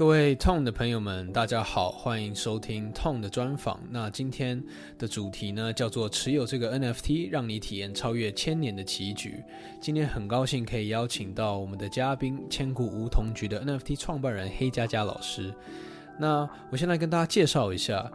[0.00, 3.78] 各位 Tom 的朋友们，大家好，欢迎收听 Tom 的专访。
[3.90, 4.64] 那今天
[4.98, 9.44] 的主题呢，叫做持有这个 NFT，让你体验超越千年的棋局。
[9.78, 15.52] 今天很高兴可以邀请到我们的嘉宾，千古梧桐局的 NFT 创办人黑佳佳老师。
[16.18, 18.10] 那我先来跟大家介绍一下。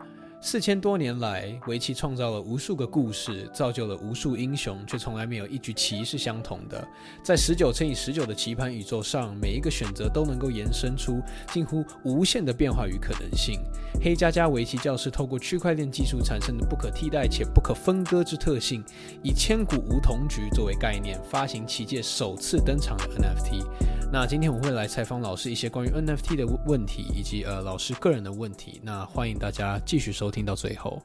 [0.48, 6.88] 四千多年来，围棋创造了无数个故事，造就了无数英雄，却从来没有一局棋是相同的。
[7.23, 11.20] 在十九乘以十九的棋盘宇宙上，每一个选择都能够延伸出
[11.52, 13.59] 近乎无限的变化与可能性。
[14.00, 18.84] 黑加加围棋教室透过区块链技术产生的不可替代且不可分割之特性，
[19.23, 23.66] 以千古梧桐局作为概念，发行棋界首次登场的 NFT。
[24.12, 28.80] 那今天我会来采访老师一些关于 NFT 的问题，以及呃老师个人的问题。
[28.81, 30.31] 那欢迎大家继续收。
[30.31, 31.02] 听到最后，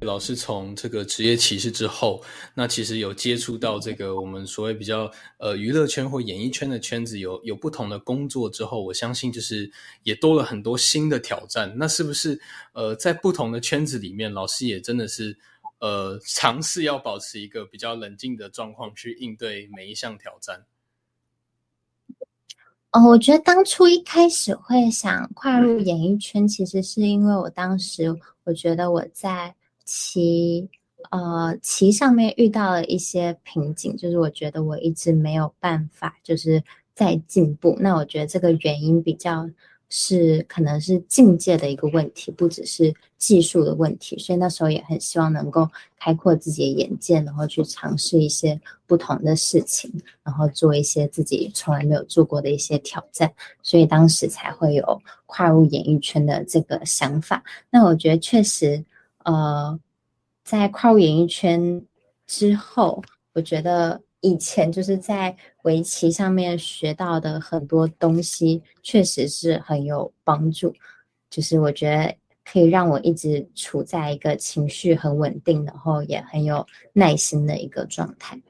[0.00, 2.22] 老师从这个职业歧视之后，
[2.54, 9.70] 那其实有接触到这个我们所谓比较呃娱乐圈或演艺圈的圈子，有有不同的工作之后，我相信就是
[10.04, 11.74] 也多了很多新的挑战。
[11.76, 12.40] 那是不是
[12.72, 15.36] 呃在不同的圈子里面，老师也真的是
[15.80, 20.64] 呃尝试要保持一个比较冷静的状况去应对每一项挑战？
[22.92, 28.14] 哦，我觉得当初一开始会想跨入演艺圈，其实是因为我当时
[28.44, 30.68] 我觉得我在棋
[31.10, 36.62] 呃棋上面遇到了一些瓶颈，就是我觉得我一直没有办法就是
[36.94, 37.76] 在进步。
[37.78, 39.48] 那我觉得这个原因比较。
[39.88, 49.90] 是可能是境界的一个问题，不只是技术的问题，所以那时候也很希望能够开阔自己的眼界，然后去尝试一些不同的事情，
[50.22, 57.42] 然后做一些自己从来没有做过的一些挑战，所以当时才会有跨入演艺圈的这个想法。
[57.70, 58.84] 那我觉得确实，
[59.24, 59.78] 呃，
[60.44, 61.82] 在跨入演艺圈
[62.26, 63.02] 之后，
[63.32, 64.00] 我觉得。
[64.20, 65.36] 以前就是在
[65.68, 70.74] 围棋上面学到的很多东西，确实是很有帮助。
[71.28, 78.40] 就是我觉得可以让我一直处在一个情绪很稳定，然后也很有耐心的一个状态。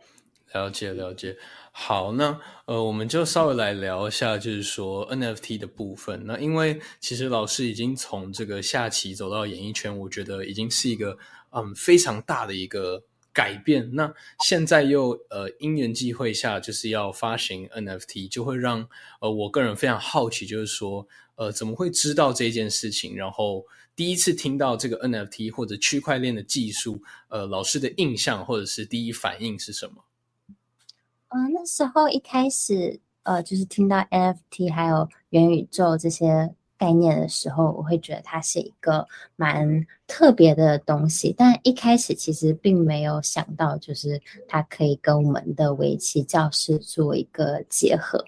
[0.53, 1.37] 了解了解，
[1.73, 6.23] 好，那呃，我们就稍微来聊一下，就是说 NFT 的部分。
[6.25, 11.19] 那因为其实老师已经从这个下棋走到演艺圈，我觉得已经是一个
[11.51, 13.03] 嗯非常大的一个。
[13.39, 18.89] 改变，那现在又呃因缘际会下就是要发行 NFT，就会让
[19.21, 21.07] 呃我个人非常好奇，就是说
[21.37, 23.15] 呃怎么会知道这件事情？
[23.15, 30.03] 然后第一次听到这个 NFT 或者区块链的技术，呃老师的印象或者是第一反应是什么？
[31.29, 36.57] 嗯，那时候一开始呃就是听到 NFT 还有元宇宙这些。
[36.79, 39.07] 概念的时候，我会觉得它是一个
[39.37, 48.25] 蛮特别的东西，但一开始其实并没有想到，就是它可以跟我们的围棋教室做一个结合。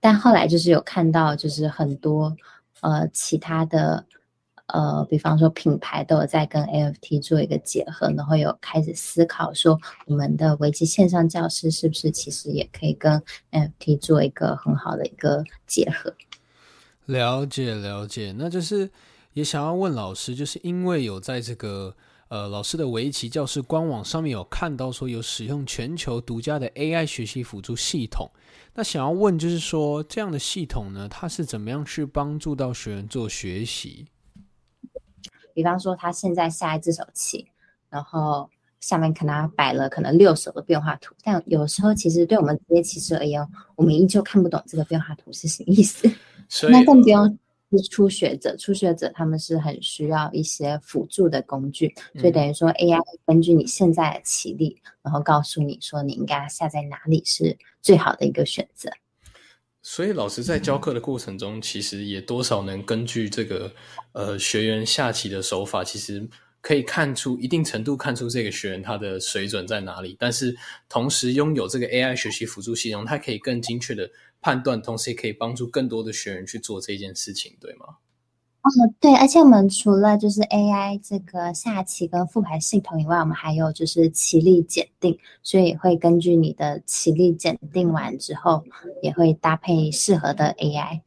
[0.00, 2.36] 但后来就是有看到，就是很多
[2.80, 4.04] 呃其他的
[4.66, 13.22] 呃，比方说品牌都有在跟 AFT 做一个结合，然后有开始思考说，我们的围棋线上教师是不是其实也可以跟
[13.52, 16.14] AFT 做一个很好的一个结合。
[17.06, 18.90] 了解了解，那就是
[19.32, 21.94] 也想要问老师，就是因为有在这个
[22.28, 28.30] 呃老师的围棋教室官网上面有看到说有使用全球独家的 AI 学习辅助系统，
[28.74, 34.06] 那想要问就是说这样的系统呢，它是怎么样去帮助到学员做学习？
[35.54, 37.46] 比方说他现在下一只手棋，
[37.88, 38.50] 然后
[38.80, 43.40] 下面可能摆了可能六手的变化图，但有时候其实对我们职业棋士而言，
[43.76, 46.10] 我们依旧看不懂这个变化图是什么意思。
[46.70, 47.38] 那更不用
[47.72, 58.88] 是初学者，初学者他们是很需要一些辅助的工具，所以等于说 AI 根据你现在的棋力，然后告诉你说你应该下在哪里是最好的一个选择。
[59.82, 63.72] 所以老师在教课的过程中，其实也多少能根据这个
[64.12, 66.26] 呃学员下棋的手法，其实
[66.60, 70.16] 可以看出一定程度看出这个学员他的水准在哪里。
[70.18, 70.56] 但是
[70.88, 74.08] 同时拥有这个 AI 学习辅助系统，它可以更精确的。
[74.44, 77.86] 判断，同时也可以帮助更多的学员去做这件事情，对吗？
[78.60, 78.68] 哦，
[79.00, 88.62] 对，而且我们除了就是 AI 这个下棋跟复盘系统以外，我们还有就是棋力检定，所以会根据你的棋力检定完之后，
[89.02, 91.00] 也会搭配适合的 AI。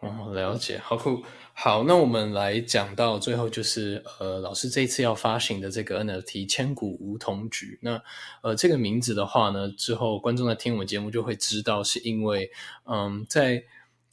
[0.00, 1.22] 哦，了解，好酷。
[1.58, 7.78] 好，那我们来讲到最后，就是呃，老师这一次要发行的这个 NFT 千古梧桐菊。
[7.80, 8.00] 那
[8.42, 12.50] 呃，这个名字的话呢，之后观众在听我们节目就会知道，是因为
[12.84, 13.64] 嗯，在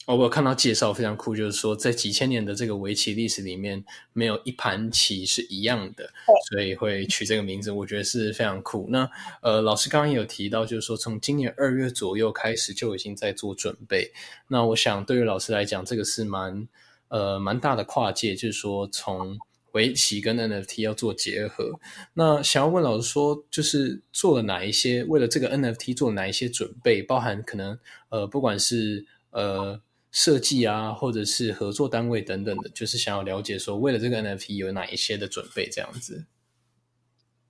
[0.06, 6.10] 哦，我有看到介绍非常酷，就是说在几千年的这个围棋历史里面，没有一盘棋是一样的，
[6.48, 8.86] 所以会取这个名字，我觉得是非常酷。
[8.88, 9.06] 那
[9.42, 14.10] 呃，老师刚刚也有提到，就是说从今年二月左右开始就已经在做准备。
[14.48, 16.66] 那我想对于老师来讲，这个是蛮
[17.08, 19.38] 呃蛮大的跨界，就是说从
[19.72, 21.78] 围棋跟 NFT 要做结合。
[22.12, 27.78] 那想要问老师说，就是做了哪一些为了这个 NFT 做哪一些准备，包含可能
[28.08, 29.80] 呃不管是呃。
[30.16, 36.24] 设计啊，或者是合作单位等等的，就是想要了解说，为了这个 NFT 有哪一些的准备，这样子。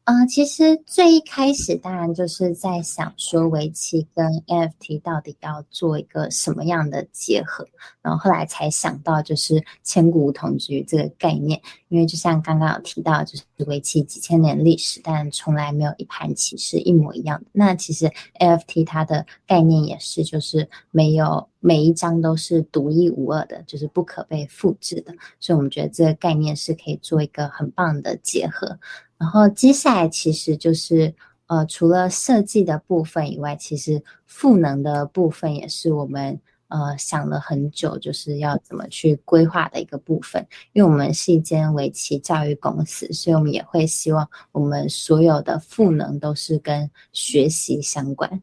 [0.05, 7.67] 呃，其实最一开始当然就是在想说，围棋跟 NFT 到底要做一个什么样的结合，
[8.03, 11.59] 然后后来才想到就是千古同局这个概念。
[11.89, 17.47] 因为就像刚刚有提到，就是围棋几千年历史，但从来没有一盘棋是一模一样的。
[17.53, 18.11] 那其实
[18.41, 25.15] NFT 它的概念也是，就是没有每一张都是独一无二的，就是不可被复制的。
[25.39, 28.77] 所以我们觉得这个概念是可以做一个很棒的结合。
[29.19, 31.15] 然后接下来其实就是，
[31.47, 36.39] 呃，除了设计的部分以外，其实赋能的部分也是我们
[36.69, 40.47] 呃想了很久，就是要怎么去规划的一个部分。
[40.73, 48.43] 因为我们是一间围棋教育公司，所以我们也会希望我们所有的赋能都是跟学习相关。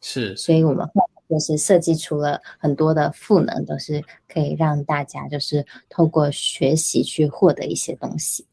[0.00, 8.46] 是，所以我们会就是设计出了很多的赋能，都是可以让大家就是透过学习去获得一些东西。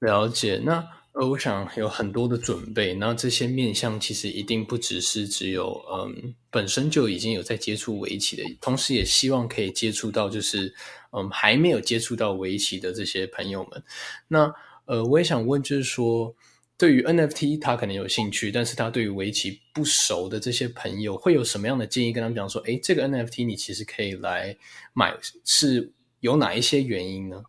[0.00, 10.74] 了解，那呃，我想有很多的准备，那这些面向其实一定不只是只有嗯本身就已经有在接触围棋的，同时也希望可以接触到就是
[11.12, 13.82] 嗯还没有接触到围棋的这些朋友们。
[14.28, 14.52] 那
[14.84, 16.36] 呃，我也想问，就是说
[16.76, 24.54] 对于 NFT 他可能有兴趣，但是他对于围棋不熟的这些朋友，会有什么样的建议跟他们讲说，诶，这个 NFT 你其实可以来
[24.92, 25.16] 买，
[25.46, 25.90] 是
[26.20, 27.42] 有哪一些原因呢？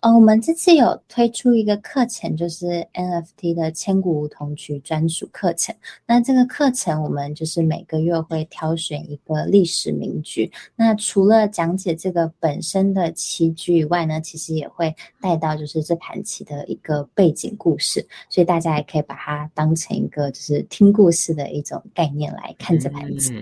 [0.00, 5.74] 呃，我们这次有推出一个课程，就是 NFT 的千古梧桐曲专属课程。
[6.06, 10.52] 那这个课程，我们就是每个月会挑选一个历史名句。
[10.76, 18.06] 那除了讲解这个本身的棋局以外呢，其实也会带到就是这盘棋的一个背景故事。
[18.28, 23.32] 所以大家也可以把它当成一个就是听故事的一种概念来看这盘棋。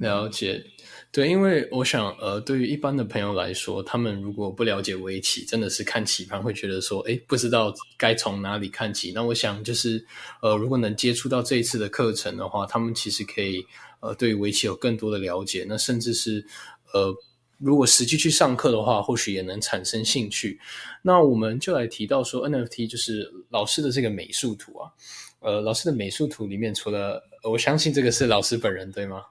[0.00, 0.62] 了解。
[1.10, 9.10] 对，因为我想，呃，对于一般的朋友来说，他们如果不了解围棋，真的是看棋盘会觉得说，哎，不知道该从哪里看起。
[9.14, 10.04] 那我想，就是，
[10.42, 13.64] 呃，如果能接触到这一次的课程的话，他们其实可以，
[14.00, 15.64] 呃，对围棋有更多的了解。
[15.66, 16.44] 那甚至是，
[16.92, 17.12] 呃，
[17.56, 20.60] 如果实际去上课的话，或许也能产生兴趣。
[21.00, 24.92] 那我们就来提到说，NFT 就是老师的这个美术图啊，
[25.40, 29.22] 呃，老师的美术图里面，除了我相信这个是老师本人，对吗？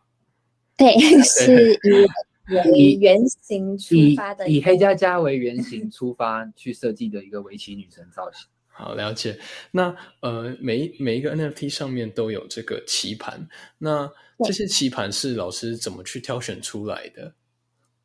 [0.80, 0.94] 对，
[1.24, 1.74] 是
[2.74, 8.48] 以以原型出发的，以黑佳佳为原型出发去设计的一个围棋女神造型。
[8.68, 9.38] 好，了解。
[9.72, 13.46] 那呃，每每一个 NFT 上面都有这个棋盘，
[13.80, 14.10] 那
[14.46, 17.34] 这些棋盘是老师怎么去挑选出来的？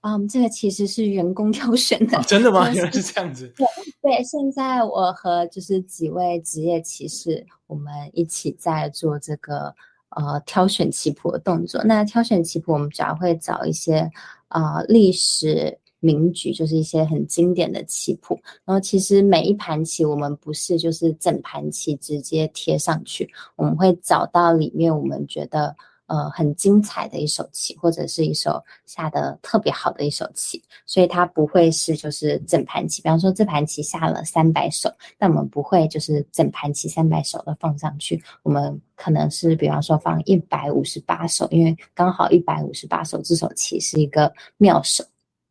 [0.01, 2.21] 嗯，这个其实是人工挑选的。
[2.23, 2.69] 真的吗？
[2.75, 3.47] 原来是这样子。
[3.55, 3.67] 对
[4.01, 9.73] 对，现在我和就是几位职业骑士，我们一起在做这个。
[10.17, 11.83] 呃，挑选棋谱的动作。
[11.85, 14.11] 那挑选棋谱，我们主要会找一些
[14.49, 18.39] 呃历史名局，就是一些很经典的棋谱。
[18.65, 25.75] 然后，其实每一盘棋，我们不是就是整盘棋直接贴上去，我们会找到里面我们觉得。
[26.07, 33.01] 呃，很精彩的一首棋，或者是一手下的特别好的一手棋，所以它不会是就是整盘棋。
[33.01, 45.03] 比方说这盘棋下了三百手，但我们不会就是整盘棋三百手都放上去，我们可能是比方说放一百五十八手，因为刚好一百五十八手这手棋是一个妙手。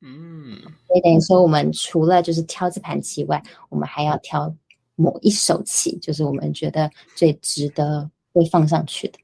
[0.02, 4.54] 嗯，所以等于说我们除了就是挑这盘棋外，我们还要挑
[4.96, 9.18] 某一手棋，就是我们觉得最值得被放上去的。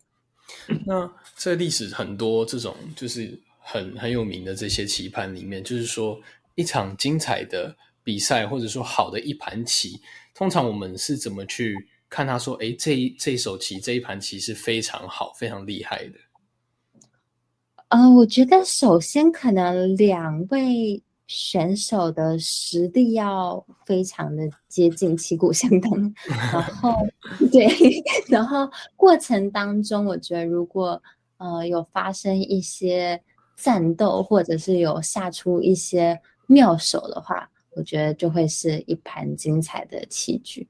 [0.86, 6.20] 那在历史很多这种就是很很有名的这些棋盘里面，就是说
[6.56, 10.00] 一场精彩的比赛，或者说好的一盘棋，
[10.34, 11.75] 通常我们是怎么去
[12.10, 12.25] 看？
[12.25, 16.20] 他说：“哎，这一这一手棋，这一盘棋是非常好、非常厉害的。”
[17.89, 21.01] 呃，我觉得首先可能两位。
[21.27, 25.91] 选手的实力要非常的接近，旗鼓相当。
[26.25, 26.96] 然后，
[27.51, 27.67] 对，
[28.29, 31.01] 然后过程当中，我觉得如果
[31.38, 33.22] 呃有发生一些
[33.57, 36.17] 战斗，或者是有下出一些
[36.48, 40.65] 妙手的话，我觉得就会是一盘精彩的棋局。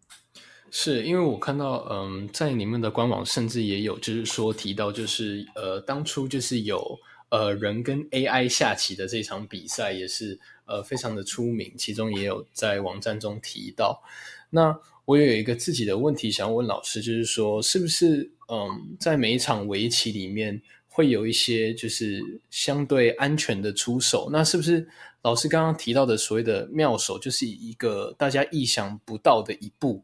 [0.71, 6.97] 是因为我看到，嗯，在你们的官网甚至也有，就是说提到，就是呃，当初就是有。
[7.29, 14.01] 呃人跟 AI 下棋的这场比赛也是呃非常的出名，其中也有在网站中提到。
[14.50, 24.29] 那我也有一个自己的问题想要问老师，就是说是不是嗯在每一场围棋里面会有一些就是相对安全的出手？
[24.31, 24.88] 那是不是
[25.22, 30.03] 老师刚刚提到的所谓的妙手，就是一个大家意想不到的一步？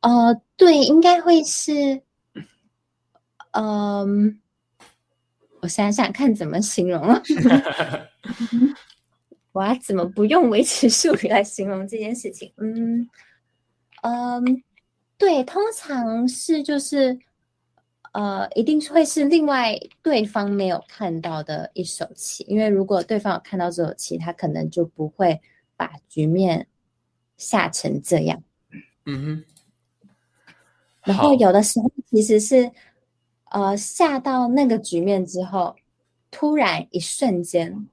[0.00, 2.02] 呃，对，应该会是，
[3.50, 4.39] 嗯，
[5.60, 7.22] 我想想看怎么形容了。
[9.52, 12.52] 我要怎么不用维持术语来形容这件事情？
[12.56, 13.08] 嗯
[14.02, 14.62] 嗯，
[15.18, 17.18] 对，通常是就是
[18.12, 25.40] 呃，一定会是另外对方没有看到的一手棋，因为如果对方有看到这手棋，他可能就不会
[25.76, 26.66] 把局面
[27.36, 28.42] 下成这样。
[29.04, 29.44] 嗯哼。
[31.04, 32.70] 然后有的时候其实是
[33.50, 35.76] 呃下到那个局面之后，
[36.30, 37.86] 突然一瞬间。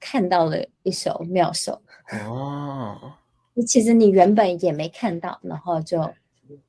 [0.00, 1.82] 看到了一手妙手
[2.24, 3.14] 哦，
[3.66, 6.08] 其实你原本也没看到，然后就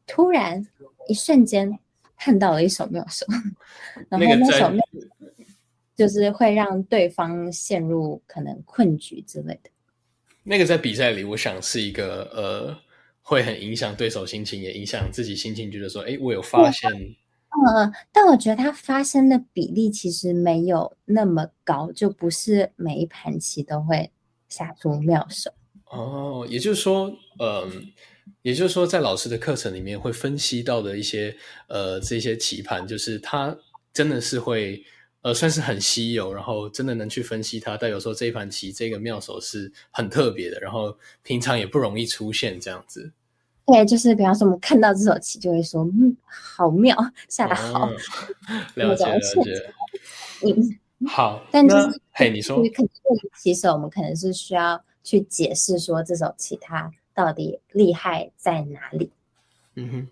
[0.08, 0.68] 突然
[1.08, 1.78] 一瞬间
[2.18, 3.28] 看到了一手妙手，
[4.10, 4.84] 然后那手妙
[5.96, 9.70] 就是会让对方陷入可能困局之类的。
[10.42, 12.76] 那个在比赛里，我想是一个呃，
[13.22, 16.92] 会很影响对手心情，也影响自己心情，觉得说，哎，我有发现。
[17.52, 24.12] 嗯，但我觉得它发生的比例其实没有那么高，就不是每一盘棋都会
[24.48, 25.52] 下出妙手。
[25.86, 27.92] 哦，也就是说，嗯，
[28.44, 31.36] 也就是说，在老师的课程里面会分析到的一些
[31.68, 33.58] 呃这些棋盘，就是它
[33.92, 34.84] 真的是会
[35.24, 37.76] 呃算是很稀有，然后真的能去分析它。
[37.76, 43.12] 但有时候这一盘棋这个妙手是很特别的，然后平常也不容易出现这样子。
[43.72, 46.98] 对，就是比方说，我们看到这首棋，就会说，嗯，好妙，
[47.28, 47.90] 下 的好，
[48.76, 49.74] 了解了解。
[50.44, 51.46] 嗯，好。
[51.52, 52.90] 但就是嘿，你说，可能
[53.38, 59.12] 棋手，我们可能是需要去解释说，这首棋它到底厉害在哪里。
[59.76, 60.08] 嗯哼，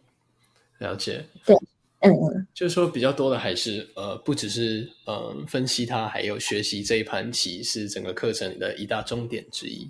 [0.77, 1.25] 了解。
[1.45, 1.55] 对，
[1.99, 9.89] 嗯嗯，就是说比较多的还是呃，不只是嗯分析它，还有学习这一盘棋是整个课程的一大重点之一。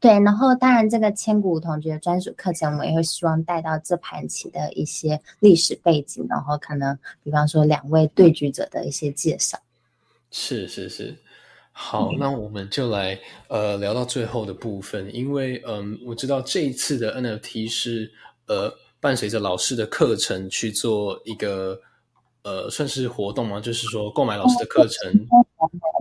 [0.00, 9.58] 对，然后当然，这个千古同学专属课程，我们也会希望带到这盘棋的一些历史背景，然后可能，比方说两位对局者的一些介绍。
[10.30, 11.14] 是是是，
[11.72, 18.10] 好，那我们就来呃聊到最后的部分，因为嗯，我知道这一次的 NFT 是
[18.46, 21.78] 呃伴随着老师的课程去做一个。
[22.42, 23.60] 呃，算是活动吗？
[23.60, 25.12] 就是说，购买老师的课程，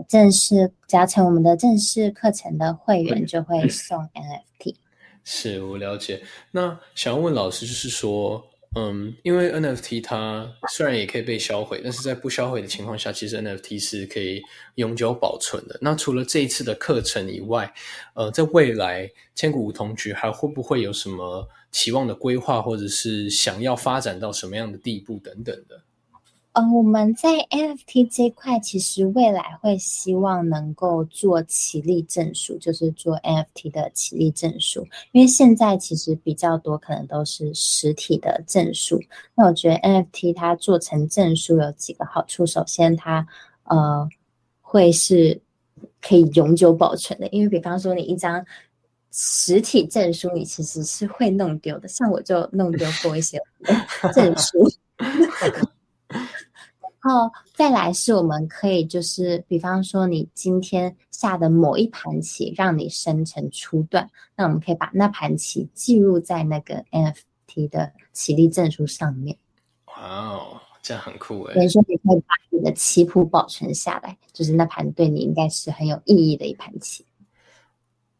[0.09, 4.75] 正式加成我们的正式课程的会员就会送 NFT。
[5.23, 6.23] 是我了解。
[6.51, 8.43] 那想要问老师，就是说，
[8.75, 14.41] 嗯，因为 NFT 它虽然也可以被销毁，但是在不销毁的情况下，其实 NFT 是可以
[14.75, 15.77] 永久保存的。
[15.79, 17.71] 那除了这一次的课程以外，
[18.15, 25.79] 呃，在未来千古梧桐局还会不会有什么期望的规划，或者是想要发展到什么样的地步等等的？
[26.53, 34.85] 嗯，我们在 NFT 这块，其实未来会希望能够做起立证书，就是做 NFT 的起立证书。
[35.11, 38.99] 因为现在其实比较多，可能都是实体的证书。
[39.35, 43.25] 那我觉得 NFT 它做成证书有几个好处，首先它
[43.65, 44.09] 呃
[44.59, 45.39] 会是
[46.01, 48.43] 可以永久保存的，因为比方说你一张
[49.11, 53.39] 实体证书，你其实是会弄丢的，像我就弄丢过一些
[54.15, 54.67] 证书。
[57.01, 69.37] 然后再来是，我们可以就是，比方说你今天下的某一盘棋，让你生成初段，那我们可以把那盘棋记录在那个 NFT 的棋力证书上面。
[69.85, 71.55] 哇哦，这样很酷哎！
[71.55, 77.05] 等于说你可以把你的棋谱保存下来，就是那盘对你应该是很有意义的一盘棋。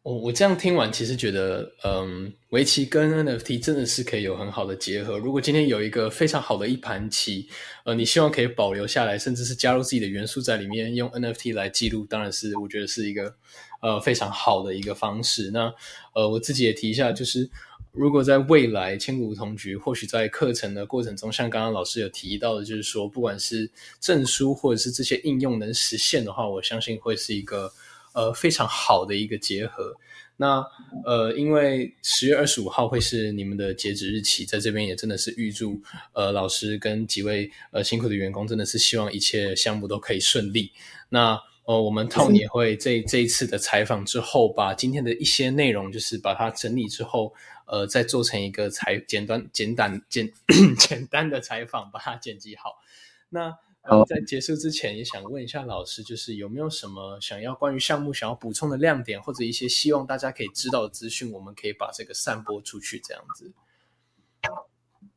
[0.09, 5.19] 我我这样听完，其实觉得，嗯，围棋跟 NFT 真的是可以有很好的结合。
[5.19, 7.47] 如果今天有一个非常好的一盘棋，
[7.85, 13.35] 呃，你希望可以保留下来，甚至是加入自己的元素在里面，用 NFT 来记录，当然是我觉得是一个
[13.83, 15.51] 呃非常好的一个方式。
[15.51, 15.71] 那
[16.15, 17.47] 呃，我自己也提一下，就是
[17.91, 27.71] 如果在未来千古同局，或许在课程的过程中，像刚刚老师有提到的，就是说，不管是证书或者是这些应用能实现的话，我相信会是一个。
[28.13, 29.95] 呃，非常好的一个结合。
[30.41, 30.65] 那
[31.03, 35.81] 呃，因为十月二十五号会是你们的截止日期，在这边也真的是预祝
[36.13, 40.71] 呃老师跟几位呃辛苦的员工，真的是希望一切项目都可以顺利。
[41.09, 47.33] 那呃，我们 Tom 也会这这一次的采访之后，把今天的一些内容，就是把它整理之后，
[47.67, 50.31] 呃，再做成一个采简单简短简
[50.79, 52.81] 简单的采访，把它剪辑好。
[53.27, 63.51] 那好在结束之前，也想问一下老师，就是有没有什么想要关于项目想要补充的亮点，或者一些希望大家可以知道的资讯，我们可以把这个散播出去，这样子。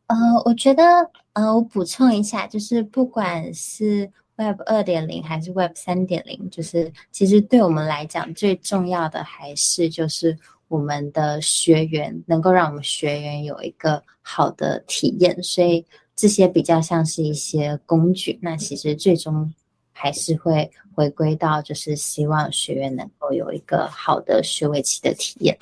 [0.07, 0.83] 呃，我觉得，
[1.33, 10.37] 呃，我补充一下，就是不管是 Web 二点零还是 Web 三点零，就是其实对我们来讲，最重要的还是就是
[10.69, 19.53] 我们的学员能够让我们学员有一个好的体验，所以这些比较像是一些工具，那其实最终
[19.93, 25.59] 还是会回归到就是希望学员能够有一个好的学位期的体验。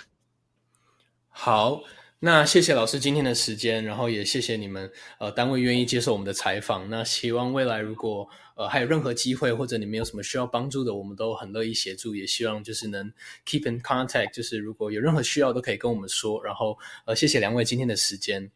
[1.28, 1.82] 好。
[2.22, 6.86] 那谢谢老师今天的时间，然后也谢谢你们呃单位愿意接受我们的采访。
[6.90, 12.14] 那希望未来如果呃还有任何机会，或者你们有什么需要帮助的，我们都很乐意协助。
[12.14, 13.10] 也希望就是能
[13.46, 16.44] keep in contact，就是如果有任何需要都可以跟我们说。
[16.44, 16.76] 然后
[17.06, 18.50] 呃谢谢两位今天的时间。